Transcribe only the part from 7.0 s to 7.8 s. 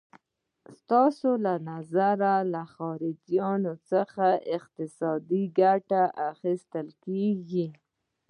کېږي؟